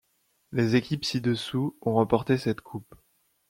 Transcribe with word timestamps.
Les 0.51 0.75
équipes 0.75 1.05
ci-dessous 1.05 1.77
ont 1.83 1.93
remporté 1.93 2.39
cette 2.39 2.61
coupe. 2.61 2.95